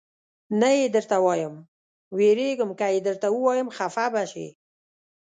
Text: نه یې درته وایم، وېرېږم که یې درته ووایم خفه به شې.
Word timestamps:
نه 0.59 0.69
یې 0.77 0.85
درته 0.95 1.17
وایم، 1.25 1.55
وېرېږم 2.17 2.69
که 2.79 2.85
یې 2.93 2.99
درته 3.07 3.27
ووایم 3.31 3.67
خفه 3.77 4.05
به 4.13 4.23
شې. 4.31 4.47